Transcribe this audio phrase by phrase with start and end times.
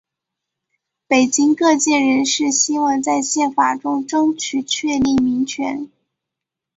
[1.05, 5.91] 北京各界人士希望在宪法中争取确立民权。